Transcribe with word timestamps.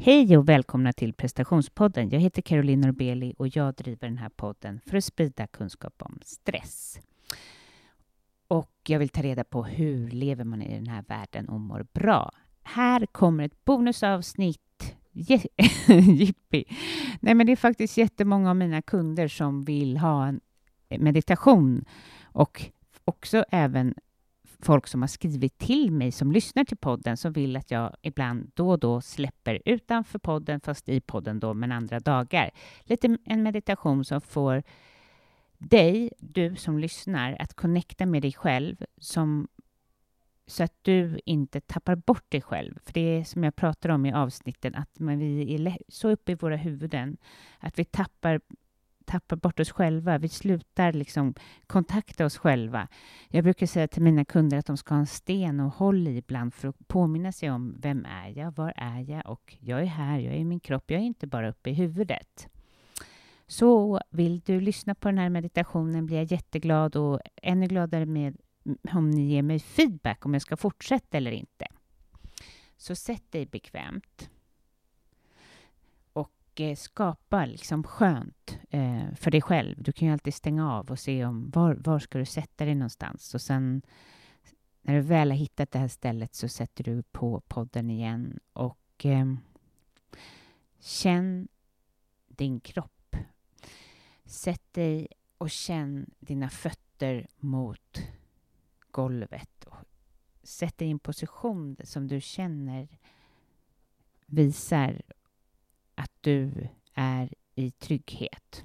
Hej 0.00 0.36
och 0.36 0.48
välkomna 0.48 0.92
till 0.92 1.12
prestationspodden. 1.12 2.10
Jag 2.10 2.20
heter 2.20 2.42
Caroline 2.42 2.80
Norbeli 2.80 3.34
och 3.38 3.56
jag 3.56 3.74
driver 3.74 4.08
den 4.08 4.18
här 4.18 4.28
podden 4.28 4.80
för 4.86 4.96
att 4.96 5.04
sprida 5.04 5.46
kunskap 5.46 5.94
om 5.98 6.18
stress. 6.22 7.00
Och 8.48 8.72
jag 8.86 8.98
vill 8.98 9.08
ta 9.08 9.22
reda 9.22 9.44
på 9.44 9.64
hur 9.64 10.10
lever 10.10 10.44
man 10.44 10.62
i 10.62 10.74
den 10.74 10.86
här 10.86 11.04
världen 11.08 11.48
och 11.48 11.60
mår 11.60 11.86
bra. 11.92 12.30
Här 12.62 13.06
kommer 13.06 13.44
ett 13.44 13.64
bonusavsnitt. 13.64 14.96
Jippi! 15.88 16.64
Nej, 17.20 17.34
men 17.34 17.46
det 17.46 17.52
är 17.52 17.56
faktiskt 17.56 17.96
jättemånga 17.96 18.50
av 18.50 18.56
mina 18.56 18.82
kunder 18.82 19.28
som 19.28 19.64
vill 19.64 19.96
ha 19.96 20.26
en 20.26 20.40
meditation 20.88 21.84
och 22.22 22.70
också 23.04 23.44
även 23.50 23.94
folk 24.62 24.86
som 24.86 25.02
har 25.02 25.08
skrivit 25.08 25.58
till 25.58 25.92
mig 25.92 26.12
som 26.12 26.32
lyssnar 26.32 26.64
till 26.64 26.76
podden 26.76 27.16
som 27.16 27.32
vill 27.32 27.56
att 27.56 27.70
jag 27.70 27.96
ibland 28.02 28.50
då 28.54 28.70
och 28.70 28.78
då 28.78 29.00
släpper 29.00 29.62
utanför 29.64 30.18
podden, 30.18 30.60
fast 30.60 30.88
i 30.88 31.00
podden 31.00 31.40
då, 31.40 31.54
men 31.54 31.72
andra 31.72 32.00
dagar. 32.00 32.50
Lite 32.84 33.18
en 33.24 33.42
meditation 33.42 34.04
som 34.04 34.20
får 34.20 34.62
dig, 35.58 36.12
du 36.18 36.56
som 36.56 36.78
lyssnar, 36.78 37.36
att 37.40 37.54
connecta 37.54 38.06
med 38.06 38.22
dig 38.22 38.32
själv 38.32 38.84
som, 38.98 39.48
så 40.46 40.64
att 40.64 40.74
du 40.82 41.20
inte 41.24 41.60
tappar 41.60 41.96
bort 41.96 42.30
dig 42.30 42.42
själv. 42.42 42.78
För 42.84 42.92
det 42.92 43.00
är 43.00 43.24
som 43.24 43.44
jag 43.44 43.56
pratar 43.56 43.88
om 43.88 44.06
i 44.06 44.12
avsnitten, 44.12 44.74
att 44.74 44.98
man, 44.98 45.18
vi 45.18 45.54
är 45.54 45.78
så 45.88 46.10
uppe 46.10 46.32
i 46.32 46.34
våra 46.34 46.56
huvuden 46.56 47.16
att 47.58 47.78
vi 47.78 47.84
tappar 47.84 48.40
tappar 49.08 49.36
bort 49.36 49.60
oss 49.60 49.70
själva. 49.70 50.18
Vi 50.18 50.28
slutar 50.28 50.92
liksom 50.92 51.34
kontakta 51.66 52.26
oss 52.26 52.38
själva. 52.38 52.88
Jag 53.28 53.44
brukar 53.44 53.66
säga 53.66 53.88
till 53.88 54.02
mina 54.02 54.24
kunder 54.24 54.58
att 54.58 54.66
de 54.66 54.76
ska 54.76 54.94
ha 54.94 55.00
en 55.00 55.06
sten 55.06 55.60
och 55.60 55.72
håll 55.72 56.08
i 56.08 56.16
ibland 56.16 56.54
för 56.54 56.68
att 56.68 56.88
påminna 56.88 57.32
sig 57.32 57.50
om 57.50 57.76
vem 57.78 58.04
är 58.04 58.38
jag, 58.38 58.56
var 58.56 58.72
är 58.76 59.10
jag 59.10 59.26
och 59.26 59.56
jag 59.60 59.80
är 59.80 59.86
här, 59.86 60.18
jag 60.18 60.34
är 60.34 60.38
i 60.38 60.44
min 60.44 60.60
kropp, 60.60 60.90
jag 60.90 61.00
är 61.00 61.04
inte 61.04 61.26
bara 61.26 61.48
uppe 61.48 61.70
i 61.70 61.74
huvudet. 61.74 62.48
Så 63.46 64.00
vill 64.10 64.40
du 64.40 64.60
lyssna 64.60 64.94
på 64.94 65.08
den 65.08 65.18
här 65.18 65.28
meditationen 65.28 66.06
blir 66.06 66.16
jag 66.16 66.32
jätteglad 66.32 66.96
och 66.96 67.20
ännu 67.42 67.66
gladare 67.66 68.06
med 68.06 68.36
om 68.92 69.10
ni 69.10 69.22
ger 69.22 69.42
mig 69.42 69.58
feedback 69.58 70.26
om 70.26 70.32
jag 70.32 70.42
ska 70.42 70.56
fortsätta 70.56 71.16
eller 71.16 71.30
inte. 71.30 71.66
Så 72.76 72.94
sätt 72.94 73.32
dig 73.32 73.46
bekvämt 73.46 74.30
och 76.60 76.78
skapa 76.78 77.46
liksom 77.46 77.84
skönt 77.84 78.58
eh, 78.70 79.14
för 79.14 79.30
dig 79.30 79.42
själv. 79.42 79.82
Du 79.82 79.92
kan 79.92 80.08
ju 80.08 80.12
alltid 80.12 80.34
stänga 80.34 80.72
av 80.72 80.90
och 80.90 80.98
se 80.98 81.24
om 81.24 81.50
var, 81.50 81.74
var 81.74 81.98
ska 81.98 82.18
du 82.18 82.24
sätta 82.24 82.64
dig 82.64 82.74
någonstans. 82.74 83.34
Och 83.34 83.40
sen 83.40 83.82
när 84.82 84.94
du 84.94 85.00
väl 85.00 85.30
har 85.30 85.38
hittat 85.38 85.70
det 85.70 85.78
här 85.78 85.88
stället 85.88 86.34
så 86.34 86.48
sätter 86.48 86.84
du 86.84 87.02
på 87.02 87.40
podden 87.40 87.90
igen 87.90 88.38
och 88.52 89.04
eh, 89.04 89.34
känn 90.80 91.48
din 92.28 92.60
kropp. 92.60 93.16
Sätt 94.24 94.74
dig 94.74 95.08
och 95.38 95.50
känn 95.50 96.10
dina 96.20 96.48
fötter 96.48 97.26
mot 97.36 98.02
golvet. 98.90 99.66
Sätt 100.42 100.78
dig 100.78 100.88
i 100.88 100.90
en 100.90 100.98
position 100.98 101.76
som 101.84 102.08
du 102.08 102.20
känner 102.20 102.88
visar 104.26 105.02
att 105.98 106.12
du 106.20 106.68
är 106.94 107.34
i 107.54 107.70
trygghet. 107.70 108.64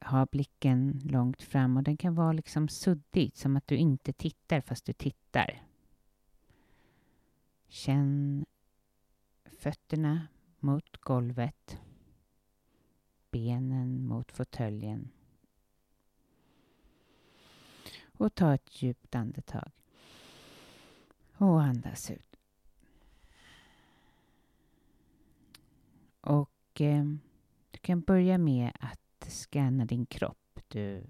Ha 0.00 0.26
blicken 0.26 1.00
långt 1.04 1.42
fram 1.42 1.76
och 1.76 1.82
den 1.82 1.96
kan 1.96 2.14
vara 2.14 2.32
liksom 2.32 2.68
suddig, 2.68 3.36
som 3.36 3.56
att 3.56 3.66
du 3.66 3.76
inte 3.76 4.12
tittar 4.12 4.60
fast 4.60 4.84
du 4.84 4.92
tittar. 4.92 5.62
Känn 7.68 8.44
fötterna 9.44 10.26
mot 10.58 10.96
golvet, 10.96 11.78
benen 13.30 14.06
mot 14.06 14.32
fåtöljen. 14.32 15.10
Och 18.04 18.34
ta 18.34 18.54
ett 18.54 18.82
djupt 18.82 19.14
andetag. 19.14 19.70
Och 21.44 21.62
andas 21.62 22.10
ut. 22.10 22.36
Och 26.20 26.80
eh, 26.80 27.04
du 27.70 27.78
kan 27.78 28.00
börja 28.00 28.38
med 28.38 28.72
att 28.80 29.30
scanna 29.32 29.84
din 29.84 30.06
kropp. 30.06 30.60
Du 30.68 31.04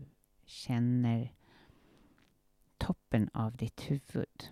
känner 0.44 1.34
toppen 2.78 3.30
av 3.32 3.56
ditt 3.56 3.90
huvud. 3.90 4.50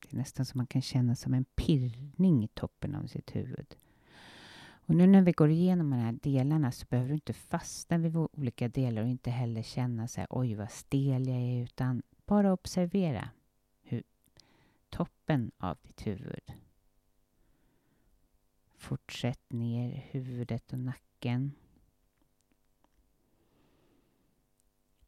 Det 0.00 0.12
är 0.12 0.16
nästan 0.16 0.46
som 0.46 0.58
man 0.58 0.66
kan 0.66 0.82
känna 0.82 1.14
som 1.14 1.34
en 1.34 1.44
pirrning 1.44 2.44
i 2.44 2.48
toppen 2.48 2.94
av 2.94 3.06
sitt 3.06 3.36
huvud. 3.36 3.76
Och 4.58 4.94
nu 4.94 5.06
när 5.06 5.22
vi 5.22 5.32
går 5.32 5.50
igenom 5.50 5.90
de 5.90 5.96
här 5.96 6.18
delarna 6.22 6.72
så 6.72 6.86
behöver 6.90 7.08
du 7.08 7.14
inte 7.14 7.32
fastna 7.32 7.98
vid 7.98 8.16
olika 8.16 8.68
delar 8.68 9.02
och 9.02 9.08
inte 9.08 9.30
heller 9.30 9.62
känna 9.62 10.08
så 10.08 10.20
här, 10.20 10.28
oj 10.30 10.54
vad 10.54 10.70
stel 10.70 11.28
jag 11.28 11.36
är, 11.36 11.62
utan 11.62 12.02
bara 12.26 12.52
observera 12.52 13.30
toppen 14.96 15.50
av 15.58 15.78
ditt 15.82 16.06
huvud. 16.06 16.52
Fortsätt 18.76 19.52
ner 19.52 19.90
huvudet 20.10 20.72
och 20.72 20.78
nacken. 20.78 21.52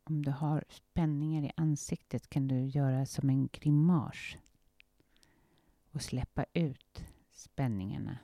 Om 0.04 0.22
du 0.24 0.30
har 0.30 0.64
spänningar 0.68 1.42
i 1.42 1.52
ansiktet 1.56 2.30
kan 2.30 2.48
du 2.48 2.66
göra 2.66 3.06
som 3.06 3.30
en 3.30 3.48
grimas 3.48 4.36
och 5.90 6.02
släppa 6.02 6.44
ut 6.52 7.04
spänningarna. 7.32 8.18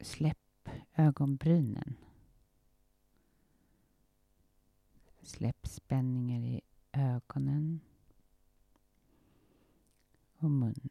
Släpp 0.00 0.68
ögonbrynen. 0.94 1.96
Släpp 5.22 5.66
spänningar 5.66 6.40
i 6.40 6.60
ögonen 6.92 7.80
och 10.38 10.50
munnen. 10.50 10.90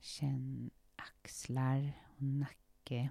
Känn 0.00 0.70
axlar 0.96 1.92
och 2.16 2.22
nacke. 2.22 3.10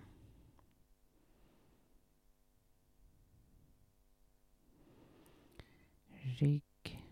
Rygg. 6.22 7.06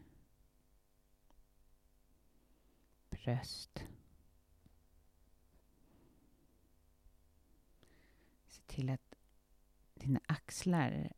Bröst. 3.10 3.84
Se 8.48 8.62
till 8.80 8.90
att 8.90 9.16
dina 9.94 10.20
axlar 10.28 11.14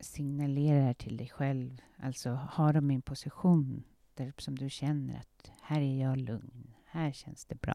signalerar 0.00 0.94
till 0.94 1.16
dig 1.16 1.28
själv, 1.28 1.80
alltså 1.96 2.30
har 2.30 2.72
de 2.72 2.90
en 2.90 3.02
position 3.02 3.84
där 4.14 4.32
som 4.38 4.58
du 4.58 4.70
känner 4.70 5.18
att 5.18 5.52
här 5.60 5.80
är 5.80 6.00
jag 6.00 6.18
lugn, 6.18 6.74
här 6.84 7.12
känns 7.12 7.44
det 7.44 7.54
bra. 7.54 7.74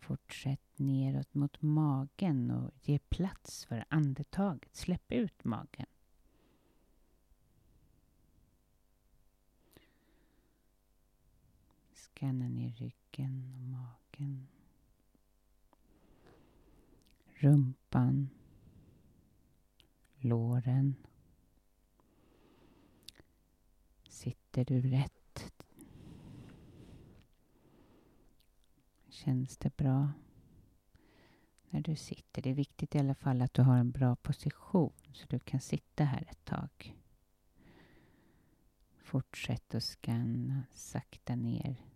Fortsätt 0.00 0.78
neråt 0.78 1.34
mot 1.34 1.62
magen 1.62 2.50
och 2.50 2.70
ge 2.82 2.98
plats 2.98 3.64
för 3.64 3.84
andetaget. 3.88 4.76
Släpp 4.76 5.12
ut 5.12 5.44
magen. 5.44 5.86
Scanna 11.92 12.48
ner 12.48 12.70
ryggen 12.70 13.54
och 13.54 13.60
magen. 13.60 14.48
Rumpan. 17.40 18.28
Låren. 20.16 20.94
Sitter 24.08 24.64
du 24.64 24.80
rätt? 24.80 25.52
Känns 29.08 29.56
det 29.56 29.76
bra? 29.76 30.12
När 31.70 31.80
du 31.80 31.96
sitter. 31.96 32.42
Det 32.42 32.50
är 32.50 32.54
viktigt 32.54 32.94
i 32.94 32.98
alla 32.98 33.14
fall 33.14 33.42
att 33.42 33.54
du 33.54 33.62
har 33.62 33.76
en 33.76 33.90
bra 33.90 34.16
position 34.16 34.92
så 35.12 35.26
du 35.28 35.38
kan 35.38 35.60
sitta 35.60 36.04
här 36.04 36.26
ett 36.30 36.44
tag. 36.44 36.96
Fortsätt 38.98 39.74
att 39.74 39.84
scanna 39.84 40.62
sakta 40.74 41.36
ner. 41.36 41.89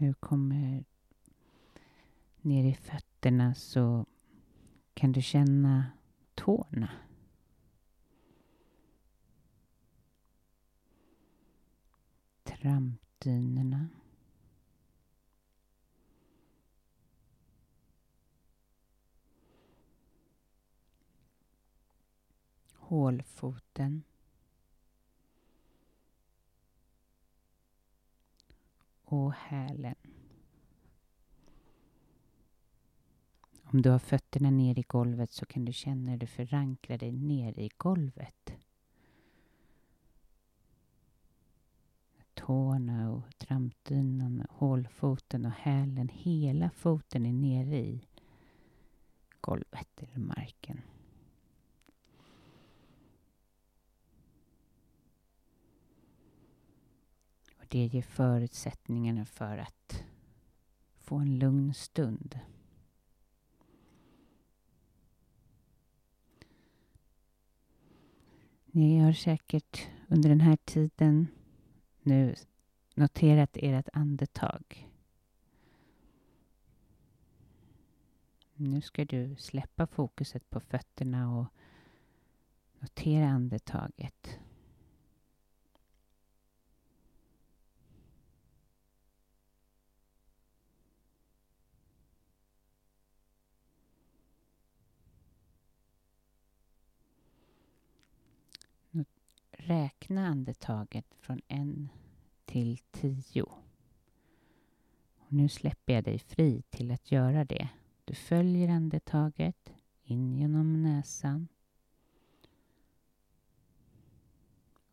Nu 0.00 0.14
kommer 0.14 0.84
ner 2.40 2.64
i 2.64 2.74
fötterna 2.74 3.54
så 3.54 4.06
kan 4.94 5.12
du 5.12 5.22
känna 5.22 5.86
tårna. 6.34 6.90
Trampdynorna. 12.44 13.88
Hålfoten. 22.74 24.02
Och 29.10 29.32
hälen. 29.32 29.94
Om 33.62 33.82
du 33.82 33.90
har 33.90 33.98
fötterna 33.98 34.50
ner 34.50 34.78
i 34.78 34.82
golvet 34.82 35.32
så 35.32 35.46
kan 35.46 35.64
du 35.64 35.72
känna 35.72 36.10
hur 36.10 36.18
du 36.18 36.26
förankrar 36.26 36.98
dig 36.98 37.12
ner 37.12 37.58
i 37.58 37.70
golvet. 37.76 38.56
Tårna 42.34 43.12
och 43.12 43.38
trampdynan, 43.38 44.46
hålfoten 44.50 45.44
och 45.46 45.52
hälen, 45.52 46.08
hela 46.12 46.70
foten 46.70 47.26
är 47.26 47.32
nere 47.32 47.78
i 47.78 48.06
golvet 49.40 50.02
eller 50.02 50.18
marken. 50.18 50.80
Det 57.68 57.86
ger 57.86 58.02
förutsättningarna 58.02 59.24
för 59.24 59.58
att 59.58 60.04
få 61.00 61.16
en 61.16 61.38
lugn 61.38 61.74
stund. 61.74 62.38
Ni 68.66 68.98
har 68.98 69.12
säkert 69.12 69.88
under 70.08 70.28
den 70.28 70.40
här 70.40 70.56
tiden 70.64 71.26
nu 72.02 72.34
noterat 72.94 73.50
ert 73.52 73.88
andetag. 73.92 74.88
Nu 78.54 78.80
ska 78.80 79.04
du 79.04 79.36
släppa 79.36 79.86
fokuset 79.86 80.50
på 80.50 80.60
fötterna 80.60 81.38
och 81.38 81.46
notera 82.78 83.28
andetaget. 83.28 84.38
Räkna 99.68 100.26
andetaget 100.26 101.14
från 101.14 101.40
en 101.48 101.88
till 102.44 102.78
tio. 102.90 103.42
Och 105.18 105.32
nu 105.32 105.48
släpper 105.48 105.92
jag 105.92 106.04
dig 106.04 106.18
fri 106.18 106.62
till 106.70 106.90
att 106.90 107.12
göra 107.12 107.44
det. 107.44 107.68
Du 108.04 108.14
följer 108.14 108.68
andetaget 108.68 109.72
in 110.02 110.34
genom 110.34 110.82
näsan 110.82 111.48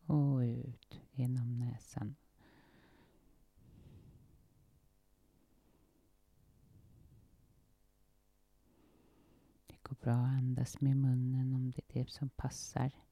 och 0.06 0.38
ut 0.38 1.00
genom 1.12 1.58
näsan. 1.58 2.16
Det 9.66 9.76
går 9.82 9.96
bra 10.00 10.14
att 10.14 10.38
andas 10.38 10.80
med 10.80 10.96
munnen 10.96 11.54
om 11.54 11.70
det 11.70 11.98
är 11.98 12.04
det 12.04 12.10
som 12.10 12.28
passar. 12.28 13.05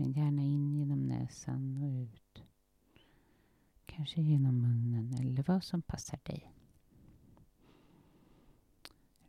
Men 0.00 0.12
gärna 0.12 0.42
in 0.42 0.76
genom 0.78 1.02
näsan 1.02 1.76
och 1.82 2.02
ut. 2.02 2.42
Kanske 3.86 4.20
genom 4.20 4.62
munnen 4.62 5.14
eller 5.14 5.42
vad 5.42 5.64
som 5.64 5.82
passar 5.82 6.18
dig. 6.22 6.52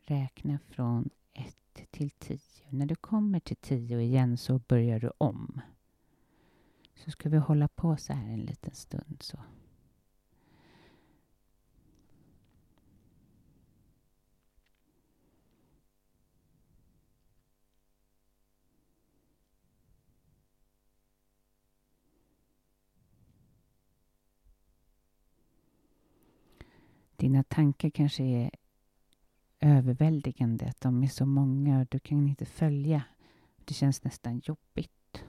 Räkna 0.00 0.58
från 0.58 1.10
1 1.32 1.56
till 1.90 2.10
10. 2.10 2.38
När 2.68 2.86
du 2.86 2.94
kommer 2.94 3.40
till 3.40 3.56
10 3.56 4.00
igen 4.00 4.36
så 4.36 4.58
börjar 4.58 5.00
du 5.00 5.10
om. 5.18 5.60
Så 6.94 7.10
ska 7.10 7.28
vi 7.28 7.36
hålla 7.36 7.68
på 7.68 7.96
så 7.96 8.12
här 8.12 8.32
en 8.32 8.40
liten 8.40 8.74
stund. 8.74 9.16
så. 9.20 9.38
Dina 27.22 27.42
tankar 27.42 27.90
kanske 27.90 28.24
är 28.24 28.50
överväldigande, 29.60 30.66
att 30.66 30.80
de 30.80 31.02
är 31.02 31.08
så 31.08 31.26
många 31.26 31.80
och 31.80 31.86
du 31.90 31.98
kan 31.98 32.28
inte 32.28 32.44
följa. 32.44 33.02
Det 33.64 33.74
känns 33.74 34.04
nästan 34.04 34.40
jobbigt. 34.44 35.24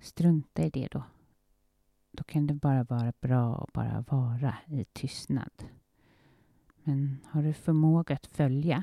Strunta 0.00 0.62
i 0.62 0.70
det 0.70 0.88
då. 0.90 1.02
då 2.10 2.24
kan 2.24 2.46
det 2.46 2.54
bara 2.54 2.84
vara 2.84 3.12
bra 3.20 3.56
att 3.56 3.72
bara 3.72 4.04
vara 4.08 4.56
i 4.66 4.84
tystnad. 4.84 5.64
Men 6.82 7.18
har 7.26 7.42
du 7.42 7.52
förmåga 7.52 8.14
att 8.14 8.26
följa, 8.26 8.82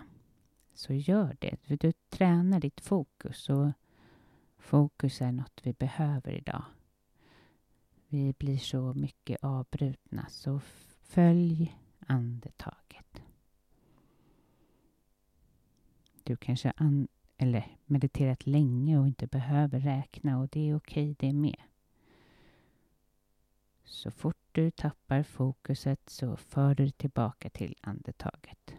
så 0.74 0.94
gör 0.94 1.38
det. 1.40 1.56
För 1.56 1.78
du 1.78 1.92
tränar 2.10 2.60
ditt 2.60 2.82
fokus 2.82 3.50
och 3.50 3.72
fokus 4.58 5.22
är 5.22 5.32
något 5.32 5.62
vi 5.64 5.74
behöver 5.74 6.32
idag. 6.32 6.64
Vi 8.08 8.34
blir 8.38 8.58
så 8.58 8.94
mycket 8.94 9.44
avbrutna, 9.44 10.26
så 10.30 10.62
följ 11.08 11.76
andetaget. 12.00 13.22
Du 16.24 16.36
kanske 16.36 16.74
an 16.76 17.08
eller 17.38 17.78
mediterat 17.86 18.48
länge 18.48 19.00
och 19.00 19.08
inte 19.08 19.28
behöver 19.28 19.80
räkna 19.80 20.40
och 20.40 20.50
det 20.50 20.70
är 20.70 20.76
okej 20.76 21.16
det 21.20 21.34
med. 21.34 21.62
Så 23.84 24.12
fort 24.12 24.38
du 24.52 24.72
tappar 24.72 25.24
fokuset 25.24 26.10
så 26.10 26.38
för 26.38 26.76
du 26.76 26.90
tillbaka 26.90 27.50
till 27.50 27.76
andetaget. 27.82 28.76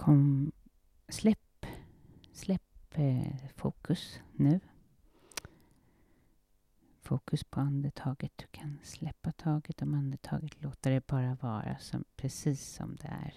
Kom, 0.00 0.52
släpp, 1.08 1.66
släpp 2.32 2.62
eh, 2.94 3.36
fokus 3.56 4.20
nu. 4.32 4.60
Fokus 7.00 7.44
på 7.44 7.60
andetaget. 7.60 8.32
Du 8.36 8.46
kan 8.50 8.78
släppa 8.82 9.32
taget 9.32 9.82
om 9.82 9.94
andetaget. 9.94 10.62
Låta 10.62 10.90
det 10.90 11.06
bara 11.06 11.34
vara 11.34 11.78
som, 11.78 12.04
precis 12.16 12.74
som 12.74 12.96
det 12.96 13.08
är. 13.08 13.34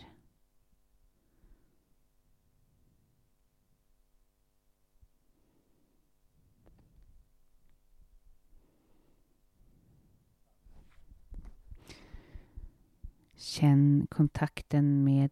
Känn 13.36 14.08
kontakten 14.10 15.04
med 15.04 15.32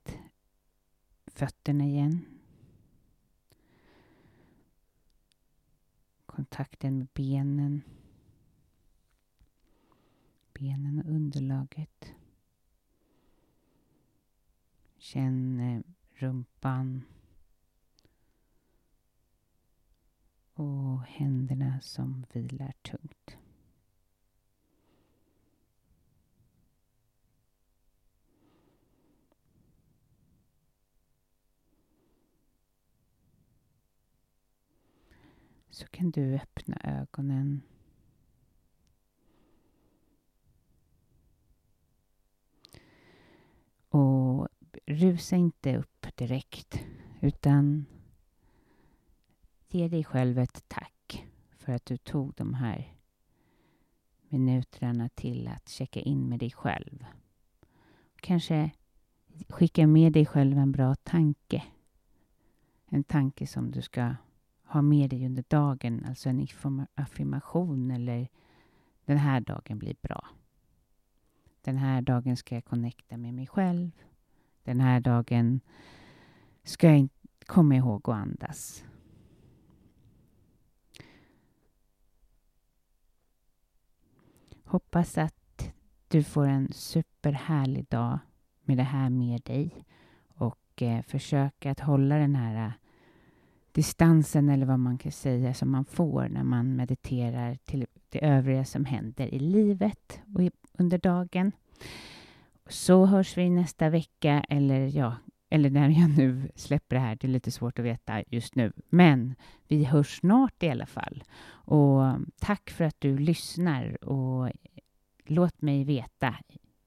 fötterna 1.34 1.84
igen. 1.84 2.26
Kontakten 6.26 6.98
med 6.98 7.08
benen. 7.14 7.82
Benen 10.54 11.00
och 11.00 11.12
underlaget. 11.12 12.14
Känn 14.98 15.60
eh, 15.60 15.82
rumpan. 16.14 17.04
Och 20.54 21.02
händerna 21.02 21.82
som 21.82 22.26
vilar 22.34 22.74
tungt. 22.82 23.38
Så 35.72 35.88
kan 35.88 36.12
du 36.12 36.36
öppna 36.36 36.78
ögonen. 36.84 37.62
Och 43.90 44.48
rusa 44.86 45.36
inte 45.36 45.78
upp 45.78 46.08
direkt 46.16 46.80
utan 47.22 47.86
ge 49.68 49.88
dig 49.88 50.04
själv 50.04 50.40
ett 50.40 50.64
tack 50.68 51.28
för 51.52 51.72
att 51.74 51.86
du 51.86 51.98
tog 51.98 52.34
de 52.34 52.54
här 52.54 52.98
minuterna 54.30 55.10
till 55.10 55.48
att 55.48 55.70
checka 55.70 56.00
in 56.00 56.30
med 56.30 56.40
dig 56.40 56.52
själv. 56.52 57.06
Kanske 58.16 58.72
skicka 59.50 59.88
med 59.88 60.14
dig 60.14 60.26
själv 60.26 60.58
en 60.58 60.72
bra 60.72 60.96
tanke. 60.96 61.64
En 62.86 63.04
tanke 63.04 63.48
som 63.48 63.72
du 63.72 63.82
ska 63.82 64.16
ha 64.72 64.82
med 64.82 65.10
dig 65.10 65.26
under 65.26 65.44
dagen, 65.48 66.06
alltså 66.06 66.30
en 66.30 66.48
affirmation 66.96 67.92
eller 67.92 68.28
den 69.06 69.18
här 69.18 69.42
dagen 69.42 69.80
blir 69.80 69.96
bra. 70.02 70.28
Den 71.62 71.78
här 71.78 72.02
dagen 72.02 72.38
ska 72.38 72.56
jag 72.56 72.66
connecta 72.66 73.18
med 73.18 73.34
mig 73.34 73.48
själv. 73.48 73.92
Den 74.64 74.80
här 74.80 75.00
dagen 75.00 75.60
ska 76.64 76.92
jag 76.92 77.10
komma 77.46 77.76
ihåg 77.76 78.10
att 78.10 78.16
andas. 78.16 78.86
Hoppas 84.64 85.18
att 85.18 85.74
du 86.08 86.24
får 86.24 86.48
en 86.48 86.74
superhärlig 86.74 87.88
dag 87.88 88.20
med 88.64 88.78
det 88.78 88.84
här 88.84 89.10
med 89.10 89.42
dig 89.42 89.86
och 90.28 90.82
eh, 90.82 91.02
försök 91.02 91.66
att 91.66 91.80
hålla 91.80 92.18
den 92.18 92.36
här 92.36 92.74
distansen 93.72 94.50
eller 94.50 94.66
vad 94.66 94.80
man 94.80 94.98
kan 94.98 95.12
säga 95.12 95.54
som 95.54 95.72
man 95.72 95.86
får 95.86 96.30
när 96.30 96.44
man 96.44 96.76
mediterar 96.76 97.56
till 97.56 97.86
det 98.10 98.26
övriga 98.26 98.66
som 98.66 98.86
händer 98.86 99.28
i 99.28 99.40
livet 99.40 100.22
och 100.36 100.42
under 100.78 100.98
dagen. 100.98 101.52
Så 102.70 103.06
hörs 103.06 103.38
vi 103.38 103.50
nästa 103.50 103.90
vecka 103.90 104.46
eller 104.50 104.98
ja, 104.98 105.16
eller 105.50 105.70
när 105.70 105.90
jag 105.90 106.18
nu 106.18 106.52
släpper 106.56 106.96
det 106.96 107.02
här. 107.02 107.16
Det 107.16 107.28
är 107.28 107.30
lite 107.30 107.52
svårt 107.52 107.80
att 107.80 107.86
veta 107.86 108.24
just 108.28 108.56
nu, 108.56 108.74
men 108.90 109.36
vi 109.68 109.84
hörs 109.84 110.20
snart 110.20 110.64
i 110.64 110.70
alla 110.70 110.86
fall. 110.86 111.24
Och 111.50 112.02
tack 112.40 112.70
för 112.70 112.84
att 112.84 113.02
du 113.02 113.18
lyssnar 113.18 114.04
och 114.06 114.52
låt 115.26 115.62
mig 115.62 115.84
veta 115.84 116.36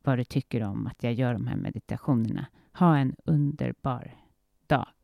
vad 0.03 0.19
du 0.19 0.25
tycker 0.25 0.63
om 0.63 0.87
att 0.87 1.03
jag 1.03 1.13
gör 1.13 1.33
de 1.33 1.47
här 1.47 1.57
meditationerna. 1.57 2.47
Ha 2.73 2.97
en 2.97 3.17
underbar 3.25 4.15
dag. 4.67 5.04